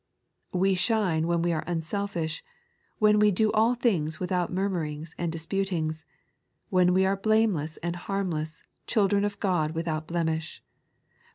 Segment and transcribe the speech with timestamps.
[0.51, 2.43] We shine when we are unselfish,
[2.97, 6.05] when we" do all things without murmurings and dis putings";
[6.71, 10.63] when we are" blameless and harmless, children of Ood without blemish"
[11.19, 11.25] (Phil.